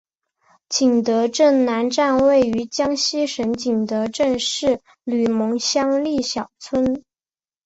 [0.67, 7.03] 景德镇南站位于江西省景德镇市吕蒙乡历尧村。